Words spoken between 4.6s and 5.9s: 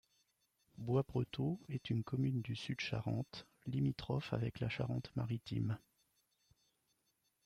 Charente-Maritime.